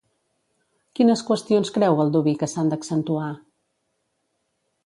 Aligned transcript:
Quines 0.99 1.21
qüestions 1.27 1.71
creu 1.77 1.99
Baldoví 2.01 2.35
que 2.45 2.51
s'han 2.55 2.73
d'accentuar? 2.75 3.31